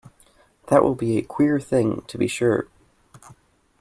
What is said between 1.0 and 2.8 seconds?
a queer thing, to be sure!